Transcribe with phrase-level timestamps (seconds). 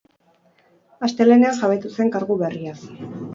[1.07, 2.77] Astelehean jabetu zen kargu berriaz.